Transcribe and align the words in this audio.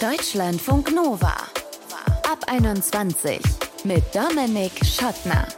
Deutschlandfunk 0.00 0.94
Nova. 0.94 1.32
Ab 2.30 2.44
21 2.48 3.40
mit 3.84 4.04
Dominik 4.14 4.72
Schottner. 4.84 5.48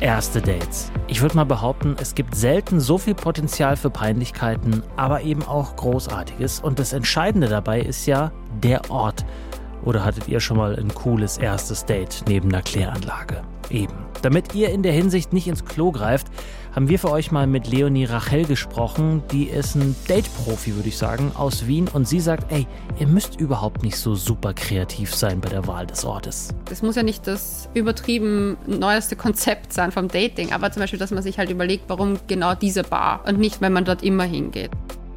Erste 0.00 0.42
Dates. 0.42 0.90
Ich 1.06 1.22
würde 1.22 1.36
mal 1.36 1.44
behaupten, 1.44 1.94
es 2.00 2.16
gibt 2.16 2.34
selten 2.34 2.80
so 2.80 2.98
viel 2.98 3.14
Potenzial 3.14 3.76
für 3.76 3.90
Peinlichkeiten, 3.90 4.82
aber 4.96 5.22
eben 5.22 5.44
auch 5.44 5.76
Großartiges. 5.76 6.58
Und 6.58 6.80
das 6.80 6.92
Entscheidende 6.92 7.48
dabei 7.48 7.80
ist 7.80 8.06
ja 8.06 8.32
der 8.64 8.90
Ort. 8.90 9.24
Oder 9.84 10.04
hattet 10.04 10.26
ihr 10.26 10.40
schon 10.40 10.56
mal 10.56 10.74
ein 10.74 10.92
cooles 10.92 11.38
erstes 11.38 11.84
Date 11.84 12.24
neben 12.26 12.48
einer 12.48 12.62
Kläranlage? 12.62 13.42
Eben. 13.70 13.94
Damit 14.22 14.54
ihr 14.54 14.70
in 14.70 14.82
der 14.82 14.92
Hinsicht 14.92 15.32
nicht 15.32 15.48
ins 15.48 15.64
Klo 15.64 15.92
greift, 15.92 16.26
haben 16.74 16.88
wir 16.88 16.98
für 16.98 17.10
euch 17.10 17.32
mal 17.32 17.46
mit 17.46 17.66
Leonie 17.66 18.04
Rachel 18.04 18.44
gesprochen. 18.44 19.22
Die 19.32 19.44
ist 19.44 19.74
ein 19.74 19.96
Date-Profi, 20.08 20.76
würde 20.76 20.88
ich 20.88 20.96
sagen, 20.96 21.32
aus 21.34 21.66
Wien. 21.66 21.88
Und 21.88 22.06
sie 22.06 22.20
sagt, 22.20 22.52
ey, 22.52 22.66
ihr 22.98 23.06
müsst 23.06 23.40
überhaupt 23.40 23.82
nicht 23.82 23.96
so 23.96 24.14
super 24.14 24.52
kreativ 24.54 25.14
sein 25.14 25.40
bei 25.40 25.48
der 25.48 25.66
Wahl 25.66 25.86
des 25.86 26.04
Ortes. 26.04 26.48
Es 26.70 26.82
muss 26.82 26.96
ja 26.96 27.02
nicht 27.02 27.26
das 27.26 27.68
übertrieben 27.74 28.56
neueste 28.66 29.16
Konzept 29.16 29.72
sein 29.72 29.90
vom 29.90 30.08
Dating, 30.08 30.52
aber 30.52 30.70
zum 30.70 30.80
Beispiel, 30.80 30.98
dass 30.98 31.10
man 31.10 31.22
sich 31.22 31.38
halt 31.38 31.50
überlegt, 31.50 31.84
warum 31.88 32.18
genau 32.26 32.54
diese 32.54 32.82
Bar 32.82 33.22
und 33.26 33.38
nicht, 33.38 33.60
wenn 33.60 33.72
man 33.72 33.84
dort 33.84 34.02
immer 34.02 34.24
hingeht. 34.24 34.70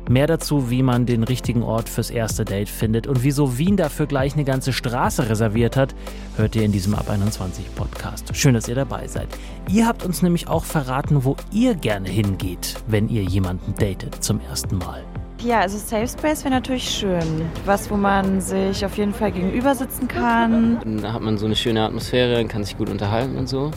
Mehr 0.10 0.28
dazu, 0.28 0.70
wie 0.70 0.84
man 0.84 1.06
den 1.06 1.24
richtigen 1.24 1.64
Ort 1.64 1.88
fürs 1.88 2.10
erste 2.10 2.44
Date 2.44 2.68
findet 2.68 3.08
und 3.08 3.24
wieso 3.24 3.58
Wien 3.58 3.78
dafür 3.78 4.06
gleich 4.06 4.34
eine 4.34 4.44
ganze 4.44 4.74
Straße 4.74 5.30
reserviert 5.30 5.78
hat, 5.78 5.96
hört 6.36 6.58
ihr 6.58 6.64
in 6.64 6.74
diesem 6.74 6.94
Ab 6.94 7.10
21 7.10 7.74
Podcast. 7.74 8.36
Schön, 8.36 8.54
dass 8.54 8.68
ihr 8.68 8.76
dabei 8.76 9.08
seid. 9.08 9.30
Ihr 9.70 9.88
habt 9.88 10.04
uns 10.04 10.22
nämlich 10.22 10.50
auch 10.50 10.66
verraten, 10.66 11.24
wo 11.24 11.38
ihr 11.54 11.76
gerne 11.76 12.10
hingeht, 12.10 12.76
wenn 12.88 13.08
ihr 13.08 13.24
jemanden 13.24 13.76
datet 13.76 14.22
zum 14.22 14.42
ersten 14.42 14.78
Mal. 14.78 15.06
Ja, 15.42 15.60
also 15.60 15.78
Safe 15.78 16.08
Space 16.08 16.44
wäre 16.44 16.54
natürlich 16.54 16.90
schön. 16.90 17.50
Was, 17.66 17.90
wo 17.90 17.96
man 17.96 18.42
sich 18.42 18.86
auf 18.86 18.98
jeden 18.98 19.14
Fall 19.14 19.32
gegenüber 19.32 19.73
sitzen 19.73 20.10
kann. 20.10 20.80
Dann 20.84 21.14
hat 21.14 21.22
man 21.22 21.38
so 21.38 21.45
eine 21.45 21.56
schöne 21.56 21.82
Atmosphäre, 21.82 22.44
kann 22.45 22.64
sich 22.66 22.78
gut 22.78 22.90
unterhalten 22.90 23.38
und 23.38 23.48
so. 23.48 23.72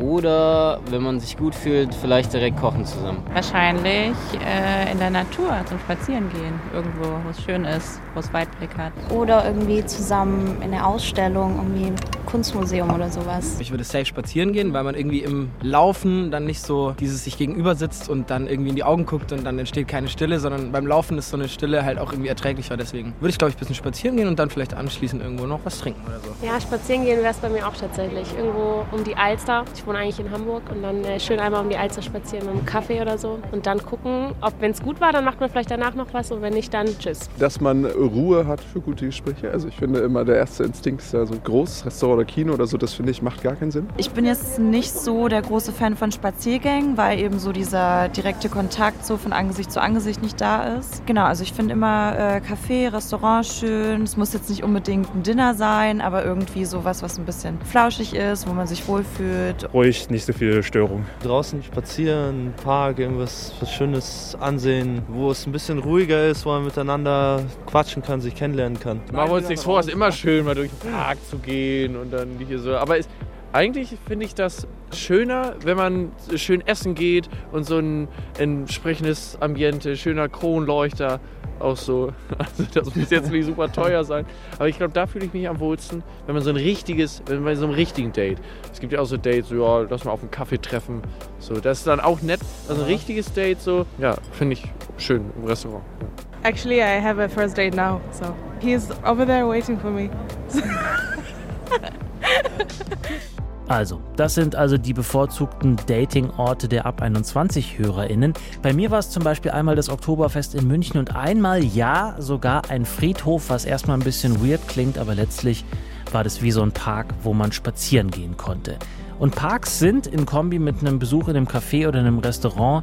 Oder 0.00 0.80
wenn 0.88 1.02
man 1.02 1.20
sich 1.20 1.36
gut 1.36 1.54
fühlt, 1.54 1.94
vielleicht 1.94 2.32
direkt 2.32 2.58
kochen 2.58 2.86
zusammen. 2.86 3.22
Wahrscheinlich 3.34 4.16
äh, 4.44 4.90
in 4.90 4.98
der 4.98 5.10
Natur 5.10 5.54
zum 5.66 5.78
Spazierengehen. 5.78 6.58
Irgendwo, 6.72 7.04
wo 7.24 7.30
es 7.30 7.42
schön 7.42 7.64
ist, 7.66 8.00
wo 8.14 8.20
es 8.20 8.32
Weitblick 8.32 8.70
hat. 8.78 8.92
Oder 9.10 9.44
irgendwie 9.44 9.84
zusammen 9.84 10.62
in 10.62 10.70
der 10.70 10.86
Ausstellung, 10.86 11.56
irgendwie 11.56 11.88
im 11.88 11.96
Kunstmuseum 12.24 12.90
oder 12.94 13.10
sowas. 13.10 13.58
Ich 13.58 13.70
würde 13.72 13.84
safe 13.84 14.06
spazieren 14.06 14.52
gehen, 14.52 14.72
weil 14.72 14.84
man 14.84 14.94
irgendwie 14.94 15.20
im 15.20 15.50
Laufen 15.60 16.30
dann 16.30 16.46
nicht 16.46 16.62
so 16.62 16.92
dieses 16.92 17.24
sich 17.24 17.36
gegenüber 17.36 17.74
sitzt 17.74 18.08
und 18.08 18.30
dann 18.30 18.46
irgendwie 18.46 18.70
in 18.70 18.76
die 18.76 18.84
Augen 18.84 19.04
guckt 19.04 19.32
und 19.32 19.44
dann 19.44 19.58
entsteht 19.58 19.88
keine 19.88 20.08
Stille, 20.08 20.38
sondern 20.38 20.72
beim 20.72 20.86
Laufen 20.86 21.18
ist 21.18 21.30
so 21.30 21.36
eine 21.36 21.48
Stille 21.48 21.84
halt 21.84 21.98
auch 21.98 22.12
irgendwie 22.12 22.28
erträglicher. 22.28 22.76
Deswegen 22.76 23.14
würde 23.20 23.30
ich, 23.30 23.38
glaube 23.38 23.50
ich, 23.50 23.56
ein 23.56 23.58
bisschen 23.58 23.74
spazieren 23.74 24.16
gehen 24.16 24.28
und 24.28 24.38
dann 24.38 24.48
vielleicht 24.48 24.74
anschließend 24.74 25.22
irgendwo 25.22 25.46
noch 25.46 25.60
was 25.64 25.80
trinken 25.80 26.00
oder 26.06 26.20
so. 26.20 26.46
Ja, 26.46 26.60
spazieren 26.60 27.04
gehen 27.04 27.18
wäre 27.18 27.32
es 27.32 27.38
bei 27.38 27.48
mir 27.48 27.66
auch 27.66 27.76
tatsächlich. 27.76 28.28
Irgendwo 28.36 28.86
um 28.92 29.02
die 29.04 29.16
Alster. 29.16 29.64
Ich 29.74 29.84
wohne 29.90 29.98
eigentlich 29.98 30.20
in 30.20 30.30
Hamburg 30.30 30.62
und 30.70 30.82
dann 30.82 31.04
äh, 31.04 31.18
schön 31.18 31.40
einmal 31.40 31.62
um 31.62 31.68
die 31.68 31.76
Alster 31.76 32.00
spazieren 32.00 32.46
mit 32.46 32.54
einem 32.54 32.64
Kaffee 32.64 33.00
oder 33.00 33.18
so 33.18 33.40
und 33.50 33.66
dann 33.66 33.84
gucken, 33.84 34.32
ob 34.40 34.54
wenn 34.60 34.70
es 34.70 34.80
gut 34.80 35.00
war, 35.00 35.12
dann 35.12 35.24
macht 35.24 35.40
man 35.40 35.50
vielleicht 35.50 35.70
danach 35.70 35.96
noch 35.96 36.14
was 36.14 36.30
und 36.30 36.42
wenn 36.42 36.54
nicht, 36.54 36.72
dann 36.72 36.86
tschüss. 36.86 37.28
Dass 37.40 37.60
man 37.60 37.84
Ruhe 37.84 38.46
hat 38.46 38.60
für 38.60 38.80
gute 38.80 39.06
Gespräche. 39.06 39.50
Also 39.50 39.66
ich 39.66 39.74
finde 39.74 39.98
immer, 40.00 40.24
der 40.24 40.36
erste 40.36 40.62
Instinkt 40.62 41.02
ist 41.02 41.12
ja 41.12 41.26
so 41.26 41.34
ein 41.34 41.42
großes 41.42 41.86
Restaurant 41.86 42.20
oder 42.20 42.24
Kino 42.24 42.52
oder 42.52 42.68
so, 42.68 42.76
das 42.76 42.94
finde 42.94 43.10
ich 43.10 43.20
macht 43.20 43.42
gar 43.42 43.56
keinen 43.56 43.72
Sinn. 43.72 43.88
Ich 43.96 44.10
bin 44.10 44.24
jetzt 44.24 44.60
nicht 44.60 44.92
so 44.92 45.26
der 45.26 45.42
große 45.42 45.72
Fan 45.72 45.96
von 45.96 46.12
Spaziergängen, 46.12 46.96
weil 46.96 47.18
eben 47.18 47.40
so 47.40 47.50
dieser 47.50 48.08
direkte 48.10 48.48
Kontakt 48.48 49.04
so 49.04 49.16
von 49.16 49.32
Angesicht 49.32 49.72
zu 49.72 49.82
Angesicht 49.82 50.22
nicht 50.22 50.40
da 50.40 50.76
ist. 50.76 51.04
Genau, 51.06 51.24
also 51.24 51.42
ich 51.42 51.52
finde 51.52 51.72
immer 51.72 52.16
äh, 52.16 52.40
Café, 52.40 52.92
Restaurant 52.92 53.44
schön. 53.44 54.04
Es 54.04 54.16
muss 54.16 54.32
jetzt 54.32 54.50
nicht 54.50 54.62
unbedingt 54.62 55.12
ein 55.16 55.24
Dinner 55.24 55.54
sein, 55.54 56.00
aber 56.00 56.24
irgendwie 56.24 56.64
sowas, 56.64 57.02
was 57.02 57.18
ein 57.18 57.24
bisschen 57.24 57.58
flauschig 57.62 58.14
ist, 58.14 58.48
wo 58.48 58.52
man 58.52 58.68
sich 58.68 58.86
wohlfühlt. 58.86 59.69
Ruhig, 59.72 60.10
nicht 60.10 60.24
so 60.24 60.32
viele 60.32 60.64
Störungen. 60.64 61.06
Draußen 61.22 61.62
spazieren, 61.62 62.52
Park, 62.64 62.98
irgendwas 62.98 63.54
was 63.60 63.72
Schönes 63.72 64.36
ansehen, 64.40 65.02
wo 65.08 65.30
es 65.30 65.46
ein 65.46 65.52
bisschen 65.52 65.78
ruhiger 65.78 66.26
ist, 66.26 66.44
wo 66.44 66.50
man 66.50 66.64
miteinander 66.64 67.44
quatschen 67.66 68.02
kann, 68.02 68.20
sich 68.20 68.34
kennenlernen 68.34 68.80
kann. 68.80 69.00
Machen 69.12 69.30
wir 69.30 69.36
uns 69.36 69.48
nichts 69.48 69.64
vor, 69.64 69.78
es 69.78 69.86
ist 69.86 69.92
immer 69.92 70.10
schön, 70.10 70.44
mal 70.44 70.56
durch 70.56 70.70
den 70.70 70.90
Park 70.90 71.18
zu 71.28 71.38
gehen 71.38 71.96
und 71.96 72.12
dann 72.12 72.30
hier 72.44 72.58
so. 72.58 72.74
Aber 72.74 72.98
es, 72.98 73.08
eigentlich 73.52 73.96
finde 74.08 74.26
ich 74.26 74.34
das 74.34 74.66
schöner, 74.92 75.54
wenn 75.62 75.76
man 75.76 76.10
schön 76.34 76.66
essen 76.66 76.96
geht 76.96 77.28
und 77.52 77.64
so 77.64 77.78
ein 77.78 78.08
entsprechendes 78.38 79.38
Ambiente, 79.40 79.96
schöner 79.96 80.28
Kronleuchter, 80.28 81.20
auch 81.60 81.76
so. 81.76 82.12
Also 82.38 82.64
das 82.72 82.94
muss 82.94 83.10
jetzt 83.10 83.30
nicht 83.30 83.46
super 83.46 83.70
teuer 83.70 84.04
sein. 84.04 84.26
Aber 84.56 84.68
ich 84.68 84.76
glaube, 84.76 84.92
da 84.92 85.06
fühle 85.06 85.26
ich 85.26 85.32
mich 85.32 85.48
am 85.48 85.60
wohlsten, 85.60 86.02
wenn 86.26 86.34
man 86.34 86.42
so 86.42 86.50
ein 86.50 86.56
richtiges, 86.56 87.22
wenn 87.26 87.42
man 87.42 87.56
so 87.56 87.66
einem 87.66 87.74
richtigen 87.74 88.12
Date. 88.12 88.38
Es 88.72 88.80
gibt 88.80 88.92
ja 88.92 89.00
auch 89.00 89.06
so 89.06 89.16
Dates, 89.16 89.48
so, 89.48 89.56
ja, 89.56 89.86
lass 89.88 90.04
mal 90.04 90.12
auf 90.12 90.20
einen 90.20 90.30
Kaffee 90.30 90.58
treffen. 90.58 91.02
So, 91.38 91.60
das 91.60 91.78
ist 91.78 91.86
dann 91.86 92.00
auch 92.00 92.22
nett. 92.22 92.40
Also 92.68 92.82
ein 92.82 92.88
richtiges 92.88 93.32
Date, 93.32 93.60
so, 93.60 93.86
ja, 93.98 94.16
finde 94.32 94.54
ich 94.54 94.64
schön 94.98 95.30
im 95.36 95.44
Restaurant. 95.44 95.84
Ja. 96.00 96.48
Actually, 96.48 96.80
I 96.80 97.00
have 97.00 97.22
a 97.22 97.28
first 97.28 97.56
date 97.56 97.74
now, 97.74 98.00
so 98.10 98.34
he's 98.60 98.90
over 99.04 99.26
there 99.26 99.46
waiting 99.46 99.78
for 99.78 99.90
me. 99.90 100.08
Also, 103.70 104.00
das 104.16 104.34
sind 104.34 104.56
also 104.56 104.78
die 104.78 104.92
bevorzugten 104.92 105.76
Dating-Orte 105.86 106.66
der 106.66 106.86
ab 106.86 107.00
21 107.00 107.78
HörerInnen. 107.78 108.34
Bei 108.62 108.72
mir 108.72 108.90
war 108.90 108.98
es 108.98 109.10
zum 109.10 109.22
Beispiel 109.22 109.52
einmal 109.52 109.76
das 109.76 109.88
Oktoberfest 109.88 110.56
in 110.56 110.66
München 110.66 110.98
und 110.98 111.14
einmal, 111.14 111.62
ja, 111.62 112.16
sogar 112.18 112.68
ein 112.68 112.84
Friedhof, 112.84 113.48
was 113.48 113.64
erstmal 113.64 113.96
ein 113.96 114.02
bisschen 114.02 114.44
weird 114.44 114.66
klingt, 114.66 114.98
aber 114.98 115.14
letztlich 115.14 115.64
war 116.10 116.24
das 116.24 116.42
wie 116.42 116.50
so 116.50 116.62
ein 116.62 116.72
Park, 116.72 117.14
wo 117.22 117.32
man 117.32 117.52
spazieren 117.52 118.10
gehen 118.10 118.36
konnte. 118.36 118.76
Und 119.20 119.36
Parks 119.36 119.78
sind 119.78 120.08
in 120.08 120.26
Kombi 120.26 120.58
mit 120.58 120.80
einem 120.80 120.98
Besuch 120.98 121.28
in 121.28 121.36
einem 121.36 121.46
Café 121.46 121.86
oder 121.86 122.00
einem 122.00 122.18
Restaurant 122.18 122.82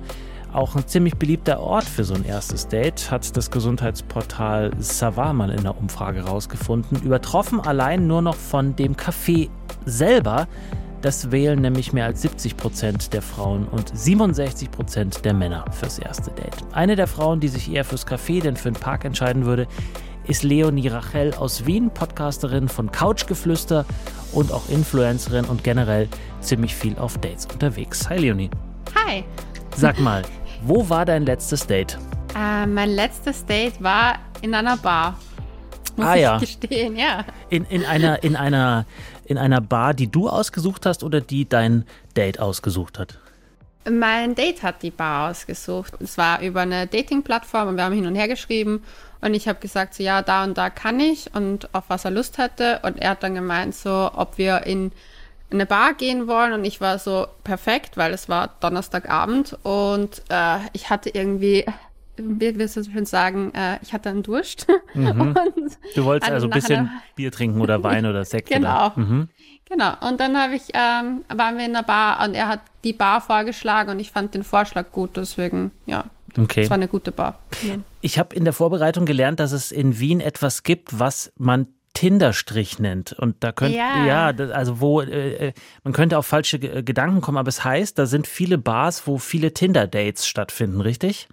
auch 0.54 0.78
ein 0.78 0.88
ziemlich 0.88 1.18
beliebter 1.18 1.60
Ort 1.60 1.84
für 1.84 2.06
so 2.06 2.14
ein 2.14 2.24
erstes 2.24 2.70
Date, 2.70 3.12
hat 3.12 3.36
das 3.36 3.52
Gesundheitsportal 3.52 4.72
Savarman 4.80 5.50
in 5.50 5.64
der 5.64 5.78
Umfrage 5.78 6.24
herausgefunden. 6.24 7.02
Übertroffen 7.04 7.60
allein 7.60 8.08
nur 8.08 8.22
noch 8.22 8.36
von 8.36 8.78
dem 8.78 8.96
Café 8.96 9.50
selber. 9.88 10.48
Das 11.02 11.32
wählen 11.32 11.62
nämlich 11.62 11.94
mehr 11.94 12.06
als 12.06 12.22
70 12.24 12.58
Prozent 12.58 13.14
der 13.14 13.22
Frauen 13.22 13.68
und 13.68 13.96
67 13.96 14.72
Prozent 14.72 15.26
der 15.26 15.34
Männer 15.34 15.66
fürs 15.72 16.00
erste 16.00 16.32
Date. 16.32 16.58
Eine 16.74 16.96
der 16.96 17.08
Frauen, 17.08 17.40
die 17.40 17.48
sich 17.48 17.72
eher 17.72 17.86
fürs 17.86 18.08
Café 18.08 18.42
denn 18.42 18.58
für 18.58 18.72
den 18.72 18.80
Park 18.80 19.06
entscheiden 19.06 19.46
würde, 19.46 19.68
ist 20.28 20.44
Leonie 20.44 20.88
Rachel 20.88 21.34
aus 21.36 21.66
Wien, 21.66 21.92
Podcasterin 21.92 22.68
von 22.68 22.92
Couchgeflüster 22.92 23.86
und 24.34 24.52
auch 24.52 24.68
Influencerin 24.70 25.46
und 25.46 25.64
generell 25.64 26.10
ziemlich 26.42 26.76
viel 26.76 26.98
auf 26.98 27.18
Dates 27.20 27.46
unterwegs. 27.46 28.10
Hi 28.10 28.18
Leonie. 28.18 28.50
Hi. 29.06 29.24
Sag 29.76 30.00
mal, 30.02 30.24
wo 30.64 30.90
war 30.90 31.06
dein 31.06 31.26
letztes 31.26 31.66
Date? 31.66 31.98
Äh, 32.36 32.66
mein 32.66 32.90
letztes 32.90 33.46
Date 33.46 33.82
war 33.82 34.16
in 34.42 34.54
einer 34.54 34.78
Bar. 34.78 35.18
Muss 35.96 36.06
ah 36.06 36.16
ich 36.16 36.22
ja. 36.22 36.38
gestehen, 36.38 36.96
ja. 36.96 37.26
In, 37.50 37.66
in, 37.66 37.84
einer, 37.84 38.24
in, 38.24 38.36
einer, 38.36 38.86
in 39.28 39.38
einer 39.38 39.62
Bar, 39.62 39.94
die 39.94 40.08
du 40.08 40.30
ausgesucht 40.30 40.86
hast 40.86 41.04
oder 41.04 41.22
die 41.22 41.48
dein 41.48 41.86
Date 42.16 42.40
ausgesucht 42.40 42.98
hat? 42.98 43.20
Mein 43.90 44.36
Date 44.36 44.64
hat 44.64 44.84
die 44.84 44.92
Bar 44.92 45.32
ausgesucht. 45.32 45.94
Es 46.00 46.18
war 46.18 46.42
über 46.42 46.62
eine 46.62 46.88
Dating-Plattform 46.88 47.70
und 47.70 47.78
wir 47.78 47.84
haben 47.84 47.94
hin 47.96 48.08
und 48.08 48.16
her 48.16 48.28
geschrieben. 48.28 48.84
Und 49.22 49.34
ich 49.34 49.48
habe 49.48 49.60
gesagt, 49.60 49.94
so 49.94 50.04
ja, 50.04 50.22
da 50.22 50.44
und 50.44 50.58
da 50.58 50.70
kann 50.70 51.00
ich 51.00 51.34
und 51.34 51.74
auf 51.74 51.86
was 51.88 52.06
er 52.06 52.12
Lust 52.12 52.38
hatte. 52.38 52.80
Und 52.84 52.98
er 52.98 53.12
hat 53.12 53.24
dann 53.24 53.36
gemeint, 53.36 53.76
so, 53.76 54.12
ob 54.14 54.38
wir 54.38 54.64
in 54.66 54.92
eine 55.52 55.66
Bar 55.66 55.94
gehen 55.94 56.28
wollen. 56.28 56.54
Und 56.54 56.66
ich 56.66 56.82
war 56.82 57.00
so 57.00 57.28
perfekt, 57.44 57.98
weil 57.98 58.14
es 58.14 58.28
war 58.28 58.56
Donnerstagabend 58.60 59.58
und 59.64 60.22
äh, 60.30 60.58
ich 60.74 60.90
hatte 60.90 61.10
irgendwie 61.10 61.66
wie 62.18 62.58
wirst 62.58 62.78
du 62.78 62.84
so 62.84 62.92
schön 62.92 63.06
sagen, 63.06 63.54
äh, 63.54 63.80
ich 63.82 63.94
hatte 63.94 64.10
einen 64.10 64.24
Durst. 64.24 64.68
Mhm. 64.94 65.36
du 65.96 66.04
wolltest 66.04 66.32
also 66.32 66.48
ein 66.48 66.52
bisschen 66.52 66.80
einer... 66.80 67.02
Bier 67.16 67.32
trinken 67.32 67.62
oder 67.62 67.84
Wein 67.84 68.06
oder 68.06 68.26
Sekt. 68.26 68.50
Genau. 68.50 68.88
Oder? 68.88 68.94
Mhm. 69.00 69.30
Genau. 69.70 69.94
Und 70.08 70.20
dann 70.20 70.38
habe 70.38 70.56
ich, 70.56 70.70
ähm, 70.74 71.24
waren 71.28 71.58
wir 71.58 71.66
in 71.66 71.76
einer 71.76 71.84
Bar 71.84 72.26
und 72.26 72.34
er 72.34 72.48
hat 72.48 72.62
die 72.84 72.94
Bar 72.94 73.22
vorgeschlagen 73.22 73.92
und 73.92 74.00
ich 74.00 74.12
fand 74.12 74.34
den 74.34 74.44
Vorschlag 74.44 74.92
gut, 74.92 75.18
deswegen, 75.18 75.72
ja. 75.86 76.06
Okay. 76.38 76.62
Es 76.62 76.70
war 76.70 76.76
eine 76.76 76.88
gute 76.88 77.12
Bar. 77.12 77.40
Ja. 77.64 77.76
Ich 78.02 78.20
habe 78.20 78.36
in 78.36 78.44
der 78.44 78.54
Vorbereitung 78.54 79.06
gelernt, 79.06 79.40
dass 79.40 79.52
es 79.52 79.72
in 79.72 80.00
Wien 80.00 80.20
etwas 80.20 80.64
gibt, 80.64 81.00
was 81.00 81.32
man 81.38 81.68
Tinderstrich 81.98 82.78
nennt. 82.78 83.14
Und 83.14 83.38
da 83.40 83.52
könnte, 83.52 83.76
ja, 83.76 84.06
ja 84.06 84.28
also 84.28 84.80
wo, 84.80 85.02
äh, 85.02 85.54
man 85.84 85.94
könnte 85.94 86.20
auf 86.20 86.28
falsche 86.28 86.60
Gedanken 86.60 87.22
kommen, 87.22 87.40
aber 87.40 87.50
es 87.50 87.64
heißt, 87.64 87.98
da 87.98 88.06
sind 88.06 88.28
viele 88.28 88.60
Bars, 88.60 89.08
wo 89.08 89.18
viele 89.18 89.52
Tinder-Dates 89.52 90.28
stattfinden, 90.28 90.80
richtig? 90.80 91.28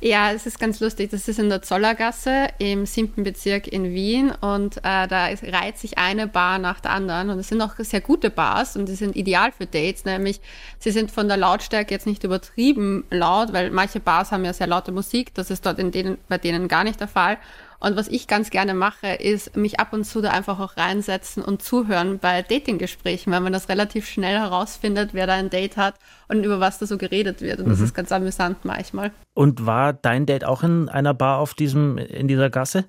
Ja, 0.00 0.32
es 0.32 0.44
ist 0.44 0.58
ganz 0.58 0.80
lustig. 0.80 1.10
Das 1.10 1.28
ist 1.28 1.38
in 1.38 1.48
der 1.48 1.62
Zollergasse 1.62 2.48
im 2.58 2.84
siebten 2.84 3.22
Bezirk 3.22 3.68
in 3.68 3.94
Wien 3.94 4.32
und 4.32 4.78
äh, 4.78 5.06
da 5.06 5.26
reiht 5.26 5.78
sich 5.78 5.98
eine 5.98 6.26
Bar 6.26 6.58
nach 6.58 6.80
der 6.80 6.90
anderen 6.90 7.30
und 7.30 7.38
es 7.38 7.48
sind 7.48 7.62
auch 7.62 7.74
sehr 7.78 8.00
gute 8.00 8.28
Bars 8.28 8.76
und 8.76 8.86
die 8.86 8.96
sind 8.96 9.14
ideal 9.14 9.52
für 9.52 9.66
Dates, 9.66 10.04
nämlich 10.04 10.40
sie 10.78 10.90
sind 10.90 11.12
von 11.12 11.28
der 11.28 11.36
Lautstärke 11.36 11.94
jetzt 11.94 12.06
nicht 12.06 12.24
übertrieben 12.24 13.04
laut, 13.10 13.52
weil 13.52 13.70
manche 13.70 14.00
Bars 14.00 14.32
haben 14.32 14.44
ja 14.44 14.52
sehr 14.52 14.66
laute 14.66 14.90
Musik, 14.90 15.32
das 15.34 15.50
ist 15.50 15.64
dort 15.64 15.78
in 15.78 15.92
denen, 15.92 16.18
bei 16.28 16.38
denen 16.38 16.66
gar 16.66 16.84
nicht 16.84 17.00
der 17.00 17.08
Fall 17.08 17.38
und 17.84 17.96
was 17.96 18.08
ich 18.08 18.26
ganz 18.26 18.50
gerne 18.50 18.74
mache, 18.74 19.08
ist 19.08 19.56
mich 19.56 19.78
ab 19.78 19.92
und 19.92 20.04
zu 20.04 20.20
da 20.20 20.30
einfach 20.30 20.58
auch 20.58 20.76
reinsetzen 20.76 21.42
und 21.44 21.62
zuhören 21.62 22.18
bei 22.18 22.42
Datinggesprächen, 22.42 23.32
weil 23.32 23.40
man 23.40 23.52
das 23.52 23.68
relativ 23.68 24.08
schnell 24.08 24.38
herausfindet, 24.38 25.10
wer 25.12 25.26
da 25.26 25.34
ein 25.34 25.50
Date 25.50 25.76
hat 25.76 25.94
und 26.28 26.42
über 26.44 26.60
was 26.60 26.78
da 26.78 26.86
so 26.86 26.98
geredet 26.98 27.40
wird. 27.42 27.60
Und 27.60 27.68
das 27.68 27.78
Mhm. 27.78 27.84
ist 27.84 27.94
ganz 27.94 28.10
amüsant 28.12 28.64
manchmal. 28.64 29.12
Und 29.34 29.66
war 29.66 29.92
dein 29.92 30.26
Date 30.26 30.44
auch 30.44 30.62
in 30.62 30.88
einer 30.88 31.14
Bar 31.14 31.38
auf 31.38 31.54
diesem, 31.54 31.98
in 31.98 32.26
dieser 32.28 32.50
Gasse? 32.50 32.84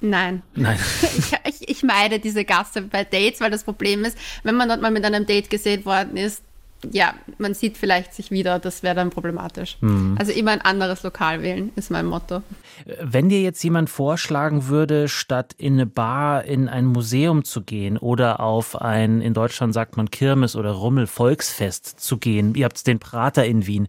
Nein. 0.00 0.42
Nein. 0.54 0.78
Ich, 1.44 1.60
ich, 1.62 1.68
ich 1.68 1.82
meide 1.82 2.18
diese 2.18 2.44
Gasse 2.44 2.82
bei 2.82 3.04
Dates, 3.04 3.40
weil 3.40 3.50
das 3.50 3.64
Problem 3.64 4.04
ist, 4.04 4.16
wenn 4.42 4.54
man 4.56 4.68
dort 4.68 4.80
mal 4.80 4.90
mit 4.90 5.04
einem 5.04 5.26
Date 5.26 5.50
gesehen 5.50 5.84
worden 5.84 6.16
ist, 6.16 6.42
ja, 6.90 7.14
man 7.38 7.54
sieht 7.54 7.76
vielleicht 7.76 8.14
sich 8.14 8.30
wieder, 8.30 8.58
das 8.58 8.82
wäre 8.82 8.94
dann 8.94 9.10
problematisch. 9.10 9.76
Mhm. 9.80 10.16
Also 10.18 10.32
immer 10.32 10.50
ein 10.50 10.60
anderes 10.60 11.02
Lokal 11.02 11.42
wählen, 11.42 11.70
ist 11.76 11.90
mein 11.90 12.06
Motto. 12.06 12.42
Wenn 13.00 13.28
dir 13.28 13.40
jetzt 13.40 13.62
jemand 13.62 13.90
vorschlagen 13.90 14.68
würde, 14.68 15.08
statt 15.08 15.54
in 15.58 15.74
eine 15.74 15.86
Bar 15.86 16.44
in 16.44 16.68
ein 16.68 16.86
Museum 16.86 17.44
zu 17.44 17.62
gehen 17.62 17.96
oder 17.96 18.40
auf 18.40 18.80
ein, 18.80 19.20
in 19.20 19.34
Deutschland 19.34 19.74
sagt 19.74 19.96
man 19.96 20.10
Kirmes 20.10 20.56
oder 20.56 20.72
Rummel 20.72 21.06
Volksfest 21.06 22.00
zu 22.00 22.18
gehen, 22.18 22.54
ihr 22.54 22.64
habt 22.64 22.86
den 22.86 22.98
Prater 22.98 23.44
in 23.44 23.66
Wien, 23.66 23.88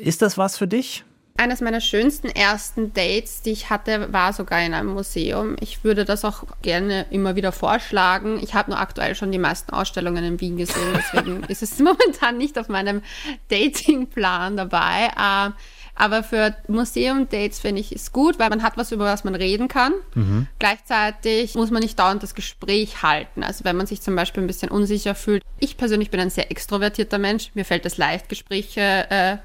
ist 0.00 0.22
das 0.22 0.38
was 0.38 0.56
für 0.56 0.66
dich? 0.66 1.04
Eines 1.38 1.60
meiner 1.60 1.80
schönsten 1.80 2.28
ersten 2.28 2.94
Dates, 2.94 3.42
die 3.42 3.50
ich 3.50 3.68
hatte, 3.70 4.12
war 4.12 4.32
sogar 4.32 4.62
in 4.62 4.74
einem 4.74 4.94
Museum. 4.94 5.56
Ich 5.60 5.84
würde 5.84 6.04
das 6.04 6.24
auch 6.24 6.44
gerne 6.62 7.06
immer 7.10 7.36
wieder 7.36 7.52
vorschlagen. 7.52 8.38
Ich 8.42 8.54
habe 8.54 8.70
nur 8.70 8.80
aktuell 8.80 9.14
schon 9.14 9.32
die 9.32 9.38
meisten 9.38 9.72
Ausstellungen 9.72 10.24
in 10.24 10.40
Wien 10.40 10.56
gesehen, 10.56 10.94
deswegen 10.94 11.42
ist 11.48 11.62
es 11.62 11.78
momentan 11.78 12.38
nicht 12.38 12.58
auf 12.58 12.68
meinem 12.68 13.02
Datingplan 13.48 14.56
dabei. 14.56 15.10
Ähm, 15.20 15.52
aber 15.96 16.22
für 16.22 16.54
Museum-Dates 16.68 17.58
finde 17.58 17.80
ich 17.80 17.90
es 17.90 18.12
gut, 18.12 18.38
weil 18.38 18.50
man 18.50 18.62
hat 18.62 18.76
was, 18.76 18.92
über 18.92 19.06
was 19.06 19.24
man 19.24 19.34
reden 19.34 19.66
kann. 19.66 19.94
Mhm. 20.14 20.46
Gleichzeitig 20.58 21.54
muss 21.54 21.70
man 21.70 21.82
nicht 21.82 21.98
dauernd 21.98 22.22
das 22.22 22.34
Gespräch 22.34 23.02
halten. 23.02 23.42
Also 23.42 23.64
wenn 23.64 23.76
man 23.76 23.86
sich 23.86 24.02
zum 24.02 24.14
Beispiel 24.14 24.42
ein 24.42 24.46
bisschen 24.46 24.70
unsicher 24.70 25.14
fühlt. 25.14 25.42
Ich 25.58 25.78
persönlich 25.78 26.10
bin 26.10 26.20
ein 26.20 26.30
sehr 26.30 26.50
extrovertierter 26.50 27.18
Mensch. 27.18 27.50
Mir 27.54 27.64
fällt 27.64 27.86
es 27.86 27.96
leicht, 27.96 28.28
Gespräche 28.28 29.06
äh, 29.10 29.36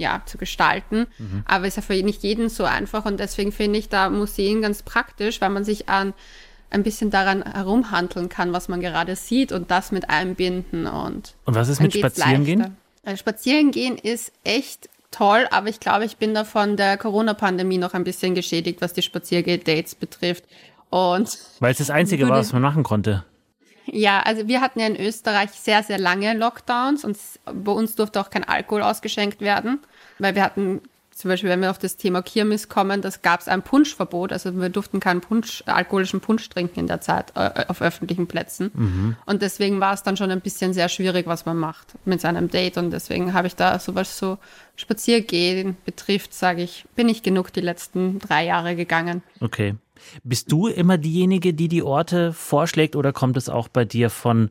ja, 0.00 0.22
zu 0.26 0.38
gestalten. 0.38 1.06
Mhm. 1.18 1.44
Aber 1.46 1.66
ist 1.66 1.76
ja 1.76 1.82
für 1.82 1.94
nicht 2.02 2.22
jeden 2.22 2.48
so 2.48 2.64
einfach. 2.64 3.04
Und 3.04 3.20
deswegen 3.20 3.52
finde 3.52 3.78
ich 3.78 3.88
da 3.88 4.10
Museen 4.10 4.62
ganz 4.62 4.82
praktisch, 4.82 5.40
weil 5.40 5.50
man 5.50 5.64
sich 5.64 5.88
an 5.88 6.14
ein 6.70 6.82
bisschen 6.82 7.10
daran 7.10 7.42
herumhandeln 7.42 8.28
kann, 8.28 8.52
was 8.52 8.68
man 8.68 8.80
gerade 8.80 9.16
sieht 9.16 9.52
und 9.52 9.70
das 9.70 9.92
mit 9.92 10.08
einbinden. 10.08 10.86
Und, 10.86 11.34
Und 11.44 11.54
was 11.54 11.68
ist 11.68 11.80
mit 11.80 11.92
Spazierengehen? 11.94 12.60
leichter. 12.60 12.74
Äh, 13.04 13.16
Spazierengehen 13.16 13.98
ist 13.98 14.32
echt 14.44 14.88
toll, 15.10 15.48
aber 15.50 15.68
ich 15.68 15.80
glaube, 15.80 16.04
ich 16.04 16.16
bin 16.16 16.34
da 16.34 16.44
von 16.44 16.76
der 16.76 16.96
Corona-Pandemie 16.96 17.78
noch 17.78 17.94
ein 17.94 18.04
bisschen 18.04 18.34
geschädigt, 18.34 18.80
was 18.80 18.92
die 18.92 19.02
Spaziergeh-Dates 19.02 19.96
betrifft. 19.96 20.44
Und 20.90 21.38
Weil 21.58 21.72
es 21.72 21.78
das 21.78 21.90
Einzige 21.90 22.28
war, 22.28 22.38
was 22.38 22.52
man 22.52 22.62
machen 22.62 22.82
konnte. 22.82 23.24
Ja, 23.86 24.20
also 24.20 24.48
wir 24.48 24.60
hatten 24.60 24.80
ja 24.80 24.86
in 24.86 24.96
Österreich 24.96 25.50
sehr, 25.50 25.82
sehr 25.82 25.98
lange 25.98 26.34
Lockdowns 26.34 27.04
und 27.04 27.16
bei 27.44 27.72
uns 27.72 27.94
durfte 27.94 28.20
auch 28.20 28.30
kein 28.30 28.44
Alkohol 28.44 28.82
ausgeschenkt 28.82 29.40
werden, 29.40 29.80
weil 30.18 30.34
wir 30.34 30.42
hatten 30.42 30.80
zum 31.20 31.28
Beispiel, 31.28 31.50
wenn 31.50 31.60
wir 31.60 31.70
auf 31.70 31.78
das 31.78 31.96
Thema 31.96 32.22
Kirmes 32.22 32.68
kommen, 32.68 33.02
das 33.02 33.20
gab 33.20 33.40
es 33.40 33.48
ein 33.48 33.62
Punschverbot, 33.62 34.32
also 34.32 34.58
wir 34.58 34.70
durften 34.70 35.00
keinen 35.00 35.20
Punsch, 35.20 35.62
alkoholischen 35.66 36.20
Punsch 36.20 36.48
trinken 36.48 36.80
in 36.80 36.86
der 36.86 37.02
Zeit 37.02 37.32
äh, 37.34 37.66
auf 37.68 37.82
öffentlichen 37.82 38.26
Plätzen. 38.26 38.70
Mhm. 38.72 39.16
Und 39.26 39.42
deswegen 39.42 39.80
war 39.80 39.92
es 39.92 40.02
dann 40.02 40.16
schon 40.16 40.30
ein 40.30 40.40
bisschen 40.40 40.72
sehr 40.72 40.88
schwierig, 40.88 41.26
was 41.26 41.44
man 41.44 41.58
macht 41.58 41.94
mit 42.06 42.22
seinem 42.22 42.48
Date. 42.48 42.78
Und 42.78 42.90
deswegen 42.90 43.34
habe 43.34 43.48
ich 43.48 43.54
da 43.54 43.78
sowas 43.78 44.16
so 44.16 44.38
Spaziergehen 44.76 45.76
betrifft, 45.84 46.32
sage 46.32 46.62
ich, 46.62 46.86
bin 46.96 47.08
ich 47.10 47.22
genug 47.22 47.52
die 47.52 47.60
letzten 47.60 48.18
drei 48.18 48.46
Jahre 48.46 48.74
gegangen. 48.74 49.22
Okay. 49.40 49.74
Bist 50.22 50.50
du 50.52 50.66
immer 50.66 50.98
diejenige, 50.98 51.54
die 51.54 51.68
die 51.68 51.82
Orte 51.82 52.32
vorschlägt 52.32 52.96
oder 52.96 53.12
kommt 53.12 53.36
es 53.36 53.48
auch 53.48 53.68
bei 53.68 53.84
dir 53.84 54.10
von 54.10 54.50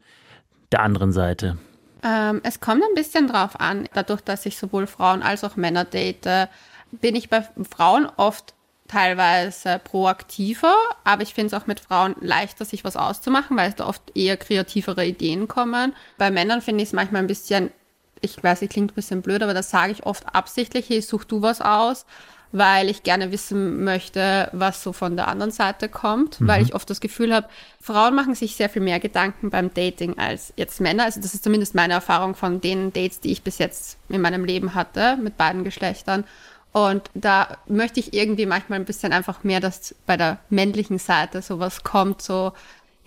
der 0.72 0.82
anderen 0.82 1.12
Seite? 1.12 1.58
Ähm, 2.04 2.42
es 2.44 2.60
kommt 2.60 2.84
ein 2.84 2.96
bisschen 2.96 3.28
drauf 3.28 3.60
an. 3.60 3.88
Dadurch, 3.94 4.22
dass 4.22 4.46
ich 4.46 4.58
sowohl 4.58 4.88
Frauen 4.88 5.22
als 5.22 5.44
auch 5.44 5.56
Männer 5.56 5.86
date, 5.86 6.50
bin 6.92 7.16
ich 7.16 7.30
bei 7.30 7.48
Frauen 7.70 8.08
oft 8.18 8.54
teilweise 8.88 9.80
proaktiver, 9.84 10.74
aber 11.04 11.22
ich 11.22 11.34
finde 11.34 11.56
es 11.56 11.62
auch 11.62 11.68
mit 11.68 11.80
Frauen 11.80 12.16
leichter, 12.20 12.66
sich 12.66 12.84
was 12.84 12.98
auszumachen, 12.98 13.56
weil 13.56 13.70
es 13.70 13.76
da 13.76 13.88
oft 13.88 14.02
eher 14.16 14.36
kreativere 14.36 15.06
Ideen 15.06 15.48
kommen. 15.48 15.94
Bei 16.18 16.32
Männern 16.32 16.62
finde 16.62 16.82
ich 16.82 16.90
es 16.90 16.94
manchmal 16.94 17.22
ein 17.22 17.28
bisschen, 17.28 17.72
ich 18.20 18.44
weiß, 18.44 18.64
es 18.64 18.70
klingt 18.70 18.92
ein 18.92 18.96
bisschen 18.96 19.22
blöd, 19.22 19.44
aber 19.44 19.54
das 19.54 19.70
sage 19.70 19.92
ich 19.92 20.06
oft 20.06 20.26
absichtlich, 20.34 20.90
hey, 20.90 21.02
such 21.02 21.24
du 21.26 21.42
was 21.42 21.62
aus, 21.62 22.06
weil 22.52 22.90
ich 22.90 23.04
gerne 23.04 23.32
wissen 23.32 23.84
möchte, 23.84 24.50
was 24.54 24.82
so 24.82 24.92
von 24.92 25.16
der 25.16 25.28
anderen 25.28 25.52
Seite 25.52 25.88
kommt, 25.90 26.42
Mhm. 26.42 26.48
weil 26.48 26.62
ich 26.64 26.74
oft 26.74 26.90
das 26.90 27.00
Gefühl 27.00 27.34
habe, 27.34 27.48
Frauen 27.82 28.16
machen 28.16 28.34
sich 28.36 28.56
sehr 28.56 28.70
viel 28.70 28.82
mehr 28.82 29.00
Gedanken 29.00 29.50
beim 29.50 29.74
Dating 29.74 30.18
als 30.18 30.52
jetzt 30.56 30.82
Männer. 30.82 31.04
Also 31.06 31.22
das 31.22 31.34
ist 31.34 31.44
zumindest 31.44 31.76
meine 31.76 31.94
Erfahrung 31.94 32.36
von 32.36 32.60
den 32.62 32.92
Dates, 32.92 33.20
die 33.20 33.32
ich 33.32 33.44
bis 33.44 33.58
jetzt 33.60 33.98
in 34.10 34.22
meinem 34.22 34.46
Leben 34.46 34.74
hatte 34.74 35.18
mit 35.22 35.38
beiden 35.38 35.64
Geschlechtern. 35.64 36.24
Und 36.72 37.10
da 37.16 37.58
möchte 37.68 38.00
ich 38.00 38.14
irgendwie 38.14 38.46
manchmal 38.46 38.80
ein 38.80 38.86
bisschen 38.86 39.12
einfach 39.12 39.44
mehr, 39.44 39.60
dass 39.60 39.96
bei 40.06 40.18
der 40.18 40.38
männlichen 40.50 41.00
Seite 41.00 41.42
sowas 41.42 41.84
kommt, 41.84 42.22
so, 42.22 42.54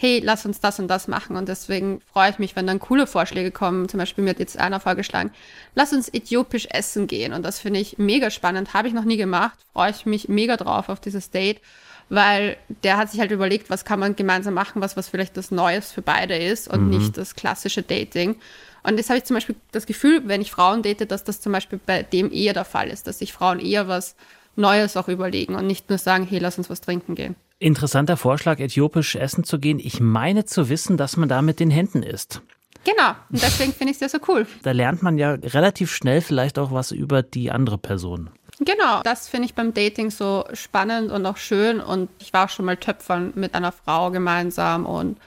hey, 0.03 0.21
lass 0.23 0.45
uns 0.45 0.59
das 0.59 0.81
und 0.81 0.89
das 0.89 1.07
machen. 1.07 1.37
Und 1.37 1.49
deswegen 1.49 2.01
freue 2.13 2.31
ich 2.31 2.39
mich, 2.41 2.57
wenn 2.57 2.67
dann 2.67 2.81
coole 2.81 3.07
Vorschläge 3.07 3.53
kommen. 3.53 3.89
Zum 3.89 3.99
Beispiel 3.99 4.25
mir 4.25 4.31
hat 4.31 4.41
jetzt 4.41 4.59
einer 4.59 4.81
vorgeschlagen, 4.81 5.31
lass 5.77 5.93
uns 5.93 6.13
äthiopisch 6.13 6.67
essen 6.71 7.07
gehen. 7.07 7.33
Und 7.33 7.45
das 7.45 7.61
finde 7.61 7.79
ich 7.79 7.99
mega 7.99 8.31
spannend. 8.31 8.75
Habe 8.75 8.89
ich 8.89 8.95
noch 8.95 9.05
nie 9.05 9.17
gemacht. 9.17 9.59
Freue 9.73 9.93
ich 9.93 10.05
mich 10.05 10.29
mega 10.29 10.57
drauf 10.57 10.89
auf 10.89 10.99
dieses 10.99 11.31
Date. 11.31 11.61
Weil 12.09 12.57
der 12.83 12.97
hat 12.97 13.11
sich 13.11 13.21
halt 13.21 13.31
überlegt, 13.31 13.71
was 13.71 13.85
kann 13.85 14.01
man 14.01 14.17
gemeinsam 14.17 14.55
machen, 14.55 14.83
was, 14.83 14.97
was 14.97 15.09
vielleicht 15.09 15.37
das 15.37 15.53
Neues 15.53 15.93
für 15.93 16.03
beide 16.03 16.37
ist 16.37 16.67
und 16.69 16.83
Mhm. 16.83 16.91
nicht 16.91 17.17
das 17.17 17.37
klassische 17.37 17.83
Dating. 17.83 18.37
Und 18.83 18.99
das 18.99 19.09
habe 19.09 19.19
ich 19.19 19.25
zum 19.25 19.35
Beispiel 19.35 19.55
das 19.71 19.87
Gefühl, 19.87 20.23
wenn 20.27 20.41
ich 20.43 20.51
Frauen 20.51 20.83
date, 20.83 21.09
dass 21.11 21.23
das 21.23 21.41
zum 21.41 21.53
Beispiel 21.53 21.79
bei 21.87 22.03
dem 22.03 22.33
eher 22.33 22.53
der 22.55 22.65
Fall 22.65 22.89
ist, 22.89 23.07
dass 23.07 23.21
sich 23.21 23.33
Frauen 23.33 23.61
eher 23.61 23.87
was 23.87 24.17
Neues 24.57 24.97
auch 24.97 25.09
überlegen 25.09 25.55
und 25.55 25.67
nicht 25.67 25.89
nur 25.89 25.99
sagen, 25.99 26.27
hey, 26.29 26.39
lass 26.39 26.59
uns 26.59 26.71
was 26.71 26.81
trinken 26.81 27.15
gehen. 27.15 27.37
Interessanter 27.59 28.17
Vorschlag, 28.17 28.59
äthiopisch 28.59 29.15
essen 29.17 29.45
zu 29.45 29.59
gehen. 29.59 29.79
Ich 29.79 30.01
meine 30.01 30.45
zu 30.45 30.69
wissen, 30.69 30.97
dass 30.97 31.17
man 31.17 31.29
da 31.29 31.43
mit 31.43 31.61
den 31.61 31.71
Händen 31.71 32.03
isst. 32.03 32.43
Genau, 32.85 33.11
und 33.31 33.41
deswegen 33.41 33.73
finde 33.73 33.93
ich 33.93 34.01
es 34.01 34.01
ja 34.01 34.09
so 34.09 34.19
cool. 34.29 34.47
Da 34.63 34.73
lernt 34.73 35.03
man 35.03 35.17
ja 35.17 35.33
relativ 35.33 35.95
schnell 35.95 36.21
vielleicht 36.21 36.59
auch 36.59 36.73
was 36.73 36.91
über 36.91 37.23
die 37.23 37.53
andere 37.53 37.79
Person. 37.79 38.31
Genau, 38.59 39.03
das 39.03 39.29
finde 39.29 39.47
ich 39.47 39.55
beim 39.55 39.73
Dating 39.73 40.11
so 40.11 40.45
spannend 40.53 41.11
und 41.11 41.25
auch 41.27 41.37
schön. 41.37 41.81
Und 41.81 42.11
ich 42.19 42.33
war 42.33 42.47
auch 42.47 42.49
schon 42.49 42.65
mal 42.65 42.77
töpfern 42.77 43.33
mit 43.35 43.55
einer 43.55 43.73
Frau 43.73 44.11
gemeinsam 44.11 44.87
und 44.87 45.19